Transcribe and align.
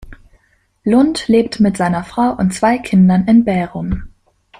Lund 0.83 1.27
lebt 1.27 1.59
mit 1.59 1.77
seiner 1.77 2.03
Frau 2.03 2.31
und 2.35 2.55
zwei 2.55 2.79
Kindern 2.79 3.27
in 3.27 3.45
Bærum. 3.45 4.09